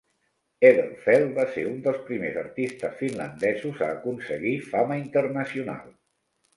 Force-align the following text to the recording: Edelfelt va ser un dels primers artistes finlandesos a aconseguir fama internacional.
Edelfelt 0.69 1.35
va 1.35 1.45
ser 1.57 1.65
un 1.73 1.75
dels 1.89 2.01
primers 2.09 2.41
artistes 2.45 2.97
finlandesos 3.05 3.87
a 3.87 3.93
aconseguir 4.01 4.59
fama 4.75 5.03
internacional. 5.07 5.99